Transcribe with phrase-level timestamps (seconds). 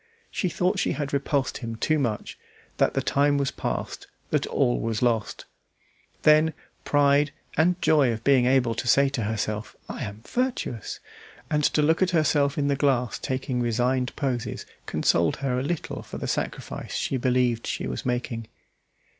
[0.31, 2.35] She thought she had repulsed him too much,
[2.77, 5.45] that the time was past, that all was lost.
[6.23, 10.99] Then, pride, and joy of being able to say to herself, "I am virtuous,"
[11.51, 16.01] and to look at herself in the glass taking resigned poses, consoled her a little
[16.01, 18.47] for the sacrifice she believed she was making.